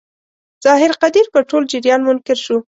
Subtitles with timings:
[0.65, 2.57] ظاهر قدیر پر ټول جریان منکر شو.